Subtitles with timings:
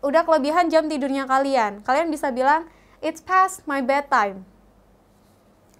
[0.00, 1.84] udah kelebihan jam tidurnya kalian.
[1.84, 2.68] Kalian bisa bilang,
[3.04, 4.48] it's past my bedtime.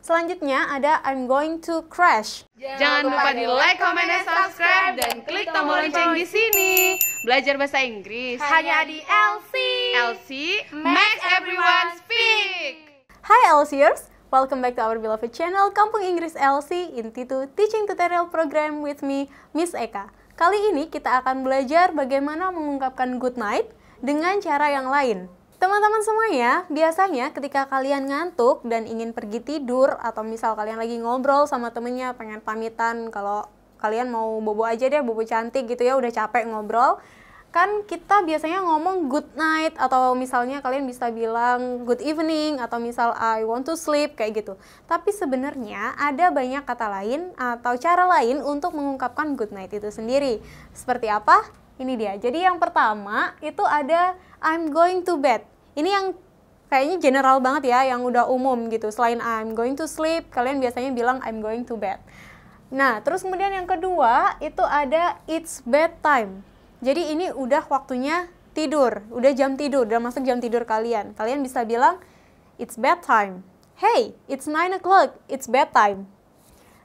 [0.00, 2.48] Selanjutnya ada I'm going to crash.
[2.56, 6.96] Jangan lupa di like, comment, dan subscribe dan klik tombol lonceng di sini.
[7.20, 9.54] Belajar bahasa Inggris Hanya di LC.
[9.92, 10.30] LC
[10.72, 13.04] makes everyone speak.
[13.20, 18.32] Hai LCers, welcome back to our beloved channel Kampung Inggris LC Inti to Teaching Tutorial
[18.32, 20.08] Program with me, Miss Eka.
[20.32, 23.68] Kali ini kita akan belajar bagaimana mengungkapkan good night
[24.00, 25.28] dengan cara yang lain.
[25.60, 31.44] Teman-teman semuanya, biasanya ketika kalian ngantuk dan ingin pergi tidur atau misal kalian lagi ngobrol
[31.44, 33.44] sama temennya pengen pamitan kalau
[33.76, 36.96] kalian mau bobo aja deh, bobo cantik gitu ya, udah capek ngobrol,
[37.50, 43.10] kan kita biasanya ngomong good night atau misalnya kalian bisa bilang good evening atau misal
[43.18, 44.54] I want to sleep kayak gitu.
[44.86, 50.38] Tapi sebenarnya ada banyak kata lain atau cara lain untuk mengungkapkan good night itu sendiri.
[50.70, 51.42] Seperti apa?
[51.80, 52.12] Ini dia.
[52.20, 54.12] Jadi yang pertama itu ada
[54.44, 55.40] I'm going to bed.
[55.72, 56.06] Ini yang
[56.68, 58.92] kayaknya general banget ya, yang udah umum gitu.
[58.92, 61.96] Selain I'm going to sleep, kalian biasanya bilang I'm going to bed.
[62.68, 66.44] Nah, terus kemudian yang kedua itu ada it's bedtime.
[66.84, 71.16] Jadi ini udah waktunya tidur, udah jam tidur, udah masuk jam tidur kalian.
[71.16, 71.96] Kalian bisa bilang
[72.60, 73.40] it's bedtime.
[73.80, 76.04] Hey, it's 9 o'clock, it's bedtime.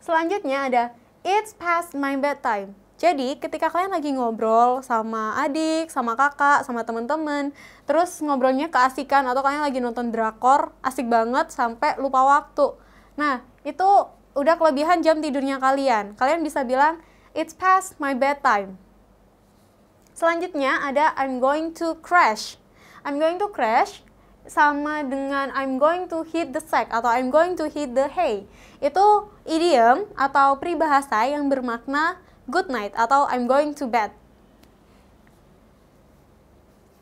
[0.00, 0.84] Selanjutnya ada
[1.20, 2.72] it's past my bedtime.
[2.98, 7.54] Jadi ketika kalian lagi ngobrol sama adik, sama kakak, sama temen-temen,
[7.86, 12.74] terus ngobrolnya keasikan atau kalian lagi nonton drakor, asik banget sampai lupa waktu.
[13.14, 13.86] Nah, itu
[14.34, 16.18] udah kelebihan jam tidurnya kalian.
[16.18, 16.98] Kalian bisa bilang,
[17.38, 18.74] it's past my bedtime.
[20.10, 22.58] Selanjutnya ada I'm going to crash.
[23.06, 24.02] I'm going to crash
[24.50, 28.42] sama dengan I'm going to hit the sack atau I'm going to hit the hay.
[28.82, 32.18] Itu idiom atau peribahasa yang bermakna
[32.48, 34.12] good night atau I'm going to bed.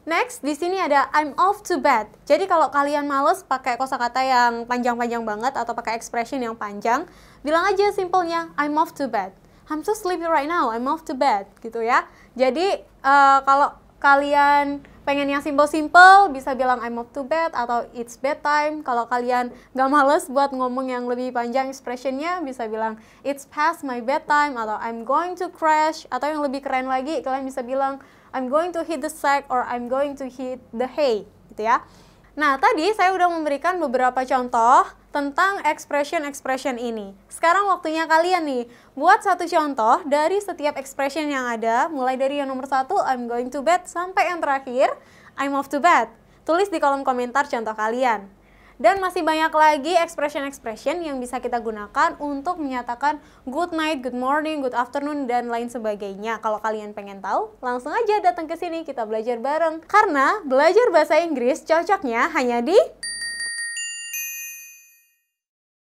[0.06, 2.06] Next, di sini ada I'm off to bed.
[2.30, 7.10] Jadi kalau kalian males pakai kosakata yang panjang-panjang banget atau pakai expression yang panjang,
[7.42, 9.34] bilang aja simpelnya I'm off to bed.
[9.66, 10.70] I'm so sleepy right now.
[10.70, 12.06] I'm off to bed gitu ya.
[12.38, 18.18] Jadi uh, kalau kalian pengen yang simple-simple bisa bilang I'm off to bed atau it's
[18.18, 18.82] bedtime.
[18.82, 24.02] Kalau kalian gak males buat ngomong yang lebih panjang expressionnya bisa bilang it's past my
[24.02, 28.02] bedtime atau I'm going to crash atau yang lebih keren lagi kalian bisa bilang
[28.34, 31.86] I'm going to hit the sack or I'm going to hit the hay gitu ya.
[32.36, 37.16] Nah, tadi saya udah memberikan beberapa contoh tentang expression-expression ini.
[37.32, 42.52] Sekarang waktunya kalian nih, buat satu contoh dari setiap expression yang ada, mulai dari yang
[42.52, 44.92] nomor satu, I'm going to bed, sampai yang terakhir,
[45.40, 46.12] I'm off to bed.
[46.44, 48.28] Tulis di kolom komentar contoh kalian.
[48.76, 54.60] Dan masih banyak lagi expression-expression yang bisa kita gunakan untuk menyatakan good night, good morning,
[54.60, 56.44] good afternoon, dan lain sebagainya.
[56.44, 59.80] Kalau kalian pengen tahu, langsung aja datang ke sini kita belajar bareng.
[59.88, 62.76] Karena belajar bahasa Inggris cocoknya hanya di